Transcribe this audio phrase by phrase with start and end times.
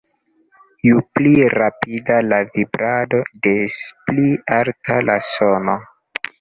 [0.87, 4.27] Ju pli rapida la vibrado, des pli
[4.59, 5.81] alta la sono.